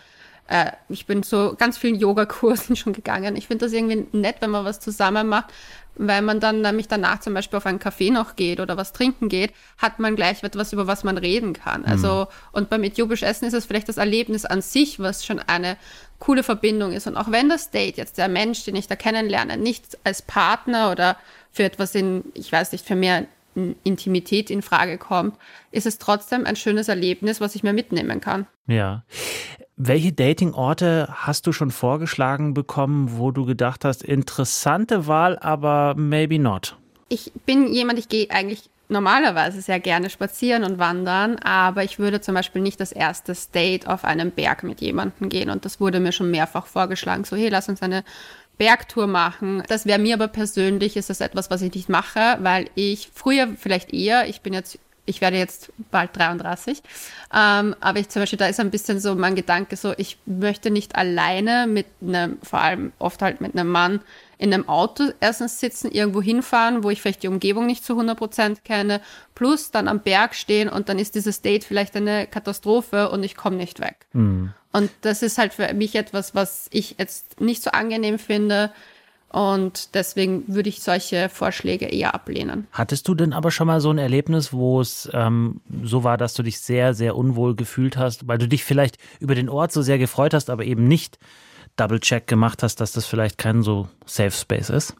äh, 0.47 0.71
ich 0.89 1.05
bin 1.05 1.23
zu 1.23 1.55
ganz 1.55 1.77
vielen 1.77 1.95
Yogakursen 1.95 2.75
schon 2.75 2.93
gegangen. 2.93 3.35
Ich 3.35 3.47
finde 3.47 3.65
das 3.65 3.73
irgendwie 3.73 4.07
nett, 4.11 4.37
wenn 4.39 4.51
man 4.51 4.65
was 4.65 4.79
zusammen 4.79 5.27
macht, 5.27 5.51
weil 5.95 6.21
man 6.21 6.39
dann 6.39 6.61
nämlich 6.61 6.87
danach 6.87 7.21
zum 7.21 7.33
Beispiel 7.33 7.57
auf 7.57 7.65
einen 7.65 7.79
Café 7.79 8.11
noch 8.11 8.35
geht 8.35 8.59
oder 8.59 8.77
was 8.77 8.93
trinken 8.93 9.29
geht, 9.29 9.53
hat 9.77 9.99
man 9.99 10.15
gleich 10.15 10.43
etwas, 10.43 10.73
über 10.73 10.87
was 10.87 11.03
man 11.03 11.17
reden 11.17 11.53
kann. 11.53 11.85
Also, 11.85 12.27
und 12.51 12.69
beim 12.69 12.83
äthiopisch 12.83 13.23
Essen 13.23 13.45
ist 13.45 13.53
es 13.53 13.65
vielleicht 13.65 13.87
das 13.87 13.97
Erlebnis 13.97 14.45
an 14.45 14.61
sich, 14.61 14.99
was 14.99 15.25
schon 15.25 15.39
eine 15.39 15.77
coole 16.19 16.43
Verbindung 16.43 16.91
ist. 16.91 17.07
Und 17.07 17.15
auch 17.15 17.31
wenn 17.31 17.47
das 17.49 17.71
Date 17.71 17.97
jetzt 17.97 18.17
der 18.17 18.27
Mensch, 18.27 18.65
den 18.65 18.75
ich 18.75 18.87
da 18.87 18.95
kennenlerne, 18.95 19.57
nicht 19.57 19.97
als 20.03 20.21
Partner 20.21 20.91
oder 20.91 21.17
für 21.51 21.63
etwas 21.63 21.95
in, 21.95 22.25
ich 22.33 22.51
weiß 22.51 22.73
nicht, 22.73 22.85
für 22.85 22.95
mehr 22.95 23.25
Intimität 23.83 24.49
in 24.49 24.61
Frage 24.61 24.97
kommt, 24.97 25.37
ist 25.71 25.85
es 25.85 25.97
trotzdem 25.97 26.45
ein 26.45 26.57
schönes 26.57 26.89
Erlebnis, 26.89 27.39
was 27.39 27.55
ich 27.55 27.63
mir 27.63 27.71
mitnehmen 27.71 28.19
kann. 28.19 28.47
Ja. 28.67 29.03
Welche 29.77 30.13
Dating-Orte 30.13 31.09
hast 31.11 31.47
du 31.47 31.51
schon 31.51 31.69
vorgeschlagen 31.69 32.53
bekommen, 32.53 33.17
wo 33.17 33.31
du 33.31 33.45
gedacht 33.45 33.83
hast, 33.83 34.03
interessante 34.03 35.05
Wahl, 35.05 35.37
aber 35.37 35.95
maybe 35.97 36.39
not? 36.39 36.77
Ich 37.09 37.33
bin 37.45 37.67
jemand, 37.73 37.99
ich 37.99 38.07
gehe 38.07 38.31
eigentlich 38.31 38.69
normalerweise 38.87 39.61
sehr 39.61 39.81
gerne 39.81 40.09
spazieren 40.09 40.63
und 40.63 40.79
wandern, 40.79 41.37
aber 41.39 41.83
ich 41.83 41.99
würde 41.99 42.21
zum 42.21 42.35
Beispiel 42.35 42.61
nicht 42.61 42.79
das 42.79 42.93
erste 42.93 43.33
Date 43.53 43.87
auf 43.87 44.05
einem 44.05 44.31
Berg 44.31 44.63
mit 44.63 44.79
jemandem 44.79 45.27
gehen 45.27 45.49
und 45.49 45.65
das 45.65 45.81
wurde 45.81 45.99
mir 45.99 46.13
schon 46.13 46.31
mehrfach 46.31 46.67
vorgeschlagen, 46.67 47.25
so 47.25 47.35
hey, 47.35 47.49
lass 47.49 47.67
uns 47.67 47.81
eine 47.81 48.05
Bergtour 48.57 49.07
machen. 49.07 49.61
Das 49.67 49.85
wäre 49.85 49.99
mir 49.99 50.15
aber 50.15 50.29
persönlich, 50.29 50.95
ist 50.95 51.09
das 51.09 51.19
etwas, 51.19 51.49
was 51.49 51.61
ich 51.61 51.73
nicht 51.73 51.89
mache, 51.89 52.37
weil 52.39 52.69
ich 52.75 53.09
früher 53.13 53.49
vielleicht 53.57 53.93
eher, 53.93 54.29
ich 54.29 54.39
bin 54.39 54.53
jetzt 54.53 54.79
ich 55.05 55.21
werde 55.21 55.37
jetzt 55.37 55.71
bald 55.91 56.15
33, 56.15 56.81
ähm, 57.33 57.75
aber 57.79 57.99
ich 57.99 58.09
zum 58.09 58.21
Beispiel, 58.21 58.39
da 58.39 58.47
ist 58.47 58.59
ein 58.59 58.71
bisschen 58.71 58.99
so 58.99 59.15
mein 59.15 59.35
Gedanke 59.35 59.75
so, 59.75 59.93
ich 59.97 60.17
möchte 60.25 60.71
nicht 60.71 60.95
alleine 60.95 61.67
mit 61.67 61.87
einem, 62.01 62.37
vor 62.43 62.59
allem 62.59 62.91
oft 62.99 63.21
halt 63.21 63.41
mit 63.41 63.55
einem 63.55 63.69
Mann, 63.69 64.01
in 64.37 64.53
einem 64.53 64.67
Auto 64.67 65.11
erstens 65.19 65.59
sitzen, 65.59 65.91
irgendwo 65.91 66.21
hinfahren, 66.21 66.83
wo 66.83 66.89
ich 66.89 67.01
vielleicht 67.01 67.23
die 67.23 67.27
Umgebung 67.27 67.65
nicht 67.65 67.85
zu 67.85 67.93
100% 67.93 68.57
kenne, 68.63 69.01
plus 69.33 69.71
dann 69.71 69.87
am 69.87 70.01
Berg 70.01 70.35
stehen 70.35 70.69
und 70.69 70.89
dann 70.89 70.99
ist 70.99 71.15
dieses 71.15 71.41
Date 71.41 71.63
vielleicht 71.63 71.95
eine 71.95 72.27
Katastrophe 72.27 73.09
und 73.09 73.23
ich 73.23 73.35
komme 73.35 73.55
nicht 73.55 73.79
weg. 73.79 74.07
Mhm. 74.13 74.53
Und 74.71 74.91
das 75.01 75.21
ist 75.21 75.37
halt 75.37 75.53
für 75.53 75.73
mich 75.73 75.95
etwas, 75.95 76.35
was 76.35 76.67
ich 76.71 76.95
jetzt 76.99 77.39
nicht 77.39 77.63
so 77.63 77.71
angenehm 77.71 78.19
finde. 78.19 78.73
Und 79.29 79.95
deswegen 79.95 80.43
würde 80.47 80.69
ich 80.69 80.81
solche 80.81 81.27
Vorschläge 81.27 81.87
eher 81.87 82.15
ablehnen. 82.15 82.67
Hattest 82.71 83.07
du 83.07 83.15
denn 83.15 83.33
aber 83.33 83.51
schon 83.51 83.67
mal 83.67 83.81
so 83.81 83.89
ein 83.89 83.97
Erlebnis, 83.97 84.53
wo 84.53 84.79
es 84.79 85.09
ähm, 85.13 85.59
so 85.83 86.03
war, 86.03 86.17
dass 86.17 86.35
du 86.35 86.43
dich 86.43 86.59
sehr, 86.61 86.93
sehr 86.93 87.17
unwohl 87.17 87.55
gefühlt 87.55 87.97
hast, 87.97 88.27
weil 88.27 88.37
du 88.37 88.47
dich 88.47 88.63
vielleicht 88.63 88.97
über 89.19 89.35
den 89.35 89.49
Ort 89.49 89.73
so 89.73 89.81
sehr 89.81 89.97
gefreut 89.97 90.33
hast, 90.33 90.49
aber 90.49 90.63
eben 90.63 90.87
nicht 90.87 91.19
Double-Check 91.75 92.27
gemacht 92.27 92.63
hast, 92.63 92.79
dass 92.79 92.93
das 92.93 93.05
vielleicht 93.05 93.37
kein 93.37 93.61
so 93.61 93.89
Safe 94.05 94.31
Space 94.31 94.69
ist? 94.69 94.95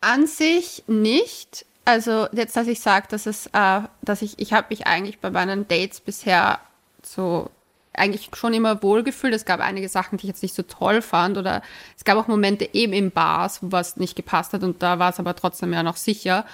An 0.00 0.26
sich 0.26 0.82
nicht. 0.86 1.66
Also 1.84 2.28
jetzt, 2.32 2.56
dass 2.56 2.66
ich 2.66 2.80
sage, 2.80 3.06
dass 3.08 3.26
es, 3.26 3.46
äh, 3.52 3.82
dass 4.02 4.22
ich, 4.22 4.38
ich 4.38 4.52
habe 4.52 4.66
mich 4.70 4.86
eigentlich 4.86 5.20
bei 5.20 5.30
meinen 5.30 5.68
Dates 5.68 6.00
bisher 6.00 6.58
so 7.02 7.50
eigentlich 7.94 8.28
schon 8.34 8.54
immer 8.54 8.82
wohlgefühlt. 8.82 9.34
Es 9.34 9.44
gab 9.44 9.60
einige 9.60 9.88
Sachen, 9.88 10.18
die 10.18 10.24
ich 10.24 10.28
jetzt 10.28 10.42
nicht 10.42 10.54
so 10.54 10.62
toll 10.62 11.02
fand 11.02 11.38
oder 11.38 11.62
es 11.96 12.04
gab 12.04 12.18
auch 12.18 12.28
Momente 12.28 12.68
eben 12.72 12.92
in 12.92 13.10
Bars, 13.10 13.62
wo 13.62 13.72
was 13.72 13.96
nicht 13.96 14.16
gepasst 14.16 14.52
hat 14.52 14.62
und 14.62 14.82
da 14.82 14.98
war 14.98 15.10
es 15.10 15.18
aber 15.18 15.34
trotzdem 15.36 15.72
ja 15.72 15.82
noch 15.82 15.96
sicher. 15.96 16.44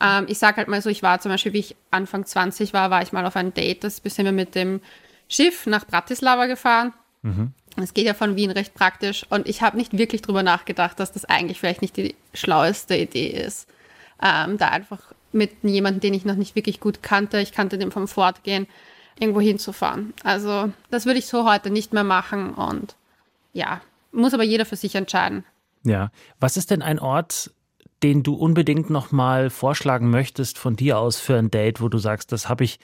Ähm, 0.00 0.26
ich 0.28 0.38
sage 0.38 0.58
halt 0.58 0.68
mal 0.68 0.82
so, 0.82 0.90
ich 0.90 1.02
war 1.02 1.20
zum 1.20 1.30
Beispiel, 1.30 1.52
wie 1.52 1.60
ich 1.60 1.76
Anfang 1.90 2.24
20 2.24 2.72
war, 2.72 2.90
war 2.90 3.02
ich 3.02 3.12
mal 3.12 3.26
auf 3.26 3.36
ein 3.36 3.54
Date, 3.54 3.84
das 3.84 3.96
sind 3.96 4.24
wir 4.24 4.32
mit 4.32 4.54
dem 4.54 4.80
Schiff 5.28 5.66
nach 5.66 5.86
Bratislava 5.86 6.46
gefahren. 6.46 6.92
Mhm. 7.22 7.52
Es 7.76 7.92
geht 7.92 8.06
ja 8.06 8.14
von 8.14 8.36
Wien 8.36 8.50
recht 8.50 8.74
praktisch 8.74 9.26
und 9.28 9.46
ich 9.46 9.60
habe 9.60 9.76
nicht 9.76 9.98
wirklich 9.98 10.22
drüber 10.22 10.42
nachgedacht, 10.42 10.98
dass 10.98 11.12
das 11.12 11.26
eigentlich 11.26 11.60
vielleicht 11.60 11.82
nicht 11.82 11.96
die 11.96 12.14
schlaueste 12.32 12.96
Idee 12.96 13.28
ist. 13.28 13.68
Ähm, 14.22 14.56
da 14.56 14.68
einfach 14.68 15.00
mit 15.32 15.50
jemandem, 15.62 16.00
den 16.00 16.14
ich 16.14 16.24
noch 16.24 16.36
nicht 16.36 16.54
wirklich 16.54 16.80
gut 16.80 17.02
kannte, 17.02 17.38
ich 17.40 17.52
kannte 17.52 17.76
den 17.76 17.92
vom 17.92 18.08
Fortgehen, 18.08 18.66
irgendwo 19.18 19.40
hinzufahren. 19.40 20.12
Also 20.22 20.72
das 20.90 21.06
würde 21.06 21.18
ich 21.18 21.26
so 21.26 21.48
heute 21.48 21.70
nicht 21.70 21.92
mehr 21.92 22.04
machen 22.04 22.54
und 22.54 22.96
ja, 23.52 23.80
muss 24.12 24.34
aber 24.34 24.44
jeder 24.44 24.66
für 24.66 24.76
sich 24.76 24.94
entscheiden. 24.94 25.44
Ja. 25.84 26.10
Was 26.40 26.56
ist 26.56 26.70
denn 26.70 26.82
ein 26.82 26.98
Ort, 26.98 27.50
den 28.02 28.22
du 28.22 28.34
unbedingt 28.34 28.90
nochmal 28.90 29.48
vorschlagen 29.50 30.10
möchtest 30.10 30.58
von 30.58 30.76
dir 30.76 30.98
aus 30.98 31.18
für 31.18 31.36
ein 31.36 31.50
Date, 31.50 31.80
wo 31.80 31.88
du 31.88 31.98
sagst, 31.98 32.30
das 32.32 32.48
habe 32.48 32.64
ich 32.64 32.78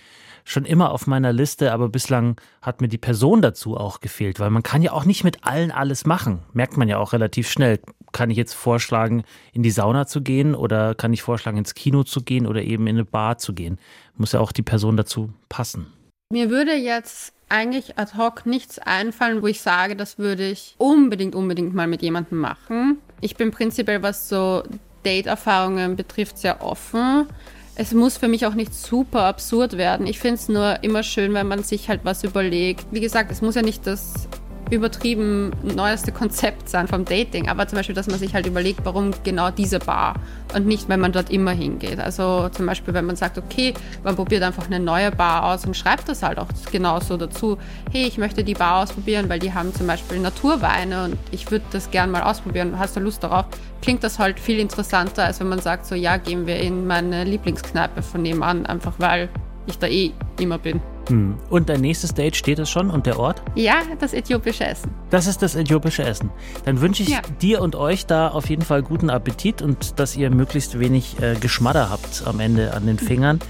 schon 0.45 0.65
immer 0.65 0.91
auf 0.91 1.07
meiner 1.07 1.33
Liste, 1.33 1.73
aber 1.73 1.89
bislang 1.89 2.41
hat 2.63 2.81
mir 2.81 2.89
die 2.89 2.99
Person 2.99 3.43
dazu 3.43 3.77
auch 3.77 4.01
gefehlt, 4.01 4.41
weil 4.41 4.51
man 4.51 4.63
kann 4.63 4.83
ja 4.83 4.93
auch 4.93 5.05
nicht 5.05 5.23
mit 5.23 5.45
allen 5.45 5.71
alles 5.71 6.07
machen. 6.07 6.43
Merkt 6.53 6.77
man 6.77 6.89
ja 6.89 6.99
auch 6.99 7.13
relativ 7.13 7.49
schnell. 7.51 7.81
Kann 8.13 8.31
ich 8.31 8.37
jetzt 8.37 8.55
vorschlagen, 8.55 9.23
in 9.53 9.63
die 9.63 9.71
Sauna 9.71 10.07
zu 10.07 10.23
gehen 10.23 10.55
oder 10.55 10.95
kann 10.95 11.13
ich 11.13 11.23
vorschlagen, 11.23 11.59
ins 11.59 11.75
Kino 11.75 12.03
zu 12.03 12.23
gehen 12.23 12.47
oder 12.47 12.63
eben 12.63 12.87
in 12.87 12.97
eine 12.97 13.05
Bar 13.05 13.39
zu 13.39 13.53
gehen? 13.53 13.79
Muss 14.17 14.33
ja 14.33 14.41
auch 14.41 14.53
die 14.53 14.63
Person 14.63 14.97
dazu 14.97 15.33
passen. 15.49 15.87
Mir 16.33 16.49
würde 16.49 16.75
jetzt 16.75 17.35
eigentlich 17.51 17.99
ad 17.99 18.17
hoc 18.17 18.47
nichts 18.47 18.79
einfallen, 18.79 19.43
wo 19.43 19.49
ich 19.49 19.61
sage, 19.61 19.97
das 19.97 20.19
würde 20.19 20.49
ich 20.49 20.75
unbedingt, 20.79 21.35
unbedingt 21.35 21.75
mal 21.75 21.87
mit 21.87 22.01
jemandem 22.01 22.39
machen. 22.39 22.97
Ich 23.21 23.37
bin 23.37 23.51
prinzipiell, 23.51 24.03
was 24.03 24.31
so 24.31 24.63
Date-Erfahrungen 25.05 25.95
betrifft, 25.95 26.39
sehr 26.39 26.65
offen. 26.65 27.27
Es 27.75 27.93
muss 27.93 28.17
für 28.17 28.29
mich 28.29 28.47
auch 28.47 28.55
nicht 28.55 28.73
super 28.73 29.25
absurd 29.25 29.77
werden. 29.77 30.07
Ich 30.07 30.21
finde 30.21 30.37
es 30.37 30.49
nur 30.49 30.83
immer 30.83 31.03
schön, 31.03 31.35
wenn 31.35 31.49
man 31.49 31.65
sich 31.65 31.91
halt 31.91 32.01
was 32.03 32.25
überlegt. 32.25 32.87
Wie 32.93 33.01
gesagt, 33.01 33.31
es 33.31 33.43
muss 33.43 33.55
ja 33.55 33.63
nicht 33.63 33.87
das 33.87 34.27
übertrieben 34.73 35.53
neueste 35.63 36.13
Konzept 36.13 36.69
sein 36.69 36.89
vom 36.89 37.05
Dating, 37.05 37.49
aber 37.49 37.69
zum 37.69 37.77
Beispiel, 37.77 37.95
dass 37.95 38.07
man 38.07 38.19
sich 38.19 38.35
halt 38.35 38.47
überlegt, 38.47 38.81
warum 38.85 39.11
genau 39.23 39.51
diese 39.51 39.79
Bar 39.79 40.15
und 40.55 40.67
nicht, 40.67 40.89
wenn 40.89 40.99
man 40.99 41.13
dort 41.13 41.31
immer 41.31 41.51
hingeht. 41.51 42.01
Also 42.01 42.49
zum 42.49 42.65
Beispiel, 42.67 42.95
wenn 42.95 43.05
man 43.05 43.17
sagt, 43.17 43.37
okay, 43.37 43.75
man 44.03 44.17
probiert 44.17 44.43
einfach 44.43 44.67
eine 44.67 44.81
neue 44.81 45.11
Bar 45.11 45.45
aus 45.45 45.67
und 45.67 45.77
schreibt 45.77 46.09
das 46.09 46.23
halt 46.23 46.39
auch 46.39 46.49
genauso 46.71 47.19
dazu. 47.19 47.59
Hey, 47.93 48.07
ich 48.07 48.17
möchte 48.17 48.45
die 48.45 48.55
Bar 48.55 48.83
ausprobieren, 48.83 49.29
weil 49.29 49.39
die 49.39 49.53
haben 49.53 49.75
zum 49.75 49.87
Beispiel 49.87 50.19
Naturweine 50.19 51.05
und 51.05 51.19
ich 51.31 51.51
würde 51.51 51.65
das 51.71 51.91
gern 51.91 52.11
mal 52.11 52.23
ausprobieren. 52.23 52.79
Hast 52.79 52.97
du 52.97 53.01
Lust 53.01 53.23
darauf? 53.23 53.45
Klingt 53.83 54.03
das 54.03 54.19
halt 54.19 54.41
viel 54.41 54.59
interessanter, 54.59 55.25
als 55.25 55.39
wenn 55.41 55.49
man 55.49 55.61
sagt, 55.61 55.85
so 55.85 55.95
ja, 55.95 56.17
gehen 56.17 56.47
wir 56.47 56.57
in 56.57 56.87
meine 56.87 57.25
Lieblingskneipe 57.25 58.01
von 58.01 58.23
nebenan, 58.23 58.65
einfach 58.65 58.95
weil 58.99 59.29
ich 59.67 59.79
da 59.79 59.87
eh 59.87 60.13
immer 60.39 60.59
bin. 60.59 60.81
Hm. 61.09 61.37
Und 61.51 61.69
dein 61.69 61.81
nächstes 61.81 62.15
Date 62.15 62.37
steht 62.37 62.59
es 62.59 62.71
schon 62.71 62.91
und 62.91 63.07
der 63.07 63.19
Ort? 63.19 63.43
Ja, 63.55 63.77
das 63.99 64.13
äthiopische 64.15 64.65
Essen. 64.65 64.91
Das 65.11 65.27
ist 65.27 65.43
das 65.43 65.55
äthiopische 65.57 66.05
Essen. 66.05 66.31
Dann 66.65 66.81
wünsche 66.81 67.03
ich 67.03 67.09
Ja. 67.11 67.21
dir 67.41 67.61
und 67.61 67.75
euch 67.77 68.07
da 68.07 68.29
auf 68.29 68.49
jeden 68.49 68.63
Fall 68.63 68.83
guten 68.83 69.11
Appetit 69.11 69.63
und 69.63 69.99
dass 69.99 70.17
ihr 70.17 70.31
möglichst 70.31 70.79
wenig 70.79 71.21
äh, 71.21 71.35
Geschmadder 71.35 71.91
habt 71.91 72.23
am 72.27 72.39
Ende 72.41 72.73
an 72.75 72.87
den 72.87 72.99
Fingern 72.99 73.41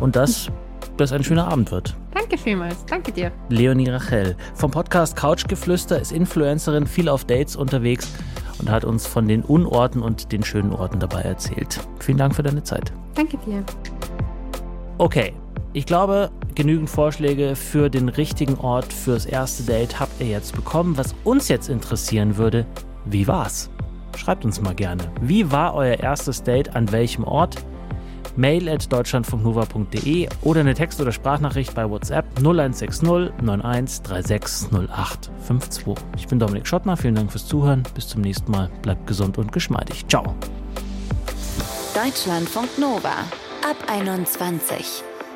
und 0.00 0.16
dass 0.16 0.48
das 0.96 1.12
ein 1.12 1.22
schöner 1.24 1.48
Abend 1.48 1.70
wird. 1.70 1.94
Danke 2.12 2.38
vielmals. 2.38 2.84
Danke 2.86 3.12
dir. 3.12 3.30
Leonie 3.50 3.88
Rachel 3.88 4.34
vom 4.54 4.70
Podcast 4.70 5.14
Couchgeflüster 5.16 6.00
ist 6.00 6.10
Influencerin, 6.12 6.86
viel 6.86 7.08
auf 7.08 7.24
Dates 7.24 7.54
unterwegs 7.54 8.10
und 8.58 8.70
hat 8.70 8.84
uns 8.84 9.06
von 9.06 9.28
den 9.28 9.42
Unorten 9.42 10.02
und 10.02 10.32
den 10.32 10.42
schönen 10.42 10.72
Orten 10.72 10.98
dabei 10.98 11.20
erzählt. 11.22 11.78
Vielen 12.00 12.18
Dank 12.18 12.34
für 12.34 12.42
deine 12.42 12.62
Zeit. 12.64 12.90
Danke 13.14 13.36
dir. 13.38 13.62
Okay, 14.98 15.34
ich 15.74 15.84
glaube, 15.84 16.30
genügend 16.56 16.90
Vorschläge 16.90 17.54
für 17.54 17.88
den 17.88 18.08
richtigen 18.08 18.56
Ort 18.56 18.92
fürs 18.92 19.26
erste 19.26 19.62
Date 19.62 20.00
habt 20.00 20.20
ihr 20.20 20.26
jetzt 20.26 20.56
bekommen. 20.56 20.96
Was 20.96 21.14
uns 21.22 21.48
jetzt 21.48 21.68
interessieren 21.68 22.36
würde, 22.36 22.66
wie 23.04 23.28
war's? 23.28 23.70
Schreibt 24.16 24.44
uns 24.44 24.60
mal 24.60 24.74
gerne. 24.74 25.04
Wie 25.20 25.52
war 25.52 25.74
euer 25.74 26.00
erstes 26.00 26.42
Date? 26.42 26.74
An 26.74 26.90
welchem 26.90 27.22
Ort? 27.22 27.56
Mail 28.36 28.68
at 28.68 28.92
deutschlandfunknova.de 28.92 30.28
oder 30.42 30.60
eine 30.60 30.74
Text- 30.74 31.00
oder 31.00 31.12
Sprachnachricht 31.12 31.74
bei 31.74 31.88
WhatsApp 31.88 32.26
0160 32.38 33.08
91 33.38 34.06
36 34.06 34.72
08 34.72 35.30
52. 35.46 35.94
Ich 36.16 36.26
bin 36.26 36.38
Dominik 36.38 36.66
Schottner, 36.66 36.96
vielen 36.96 37.14
Dank 37.14 37.30
fürs 37.30 37.46
Zuhören. 37.46 37.82
Bis 37.94 38.08
zum 38.08 38.20
nächsten 38.22 38.50
Mal. 38.50 38.70
Bleibt 38.82 39.06
gesund 39.06 39.38
und 39.38 39.52
geschmeidig. 39.52 40.06
Ciao. 40.08 40.34
Deutschlandfunk 41.94 42.78
Nova 42.78 43.24
ab 43.62 43.76
21. 43.90 45.02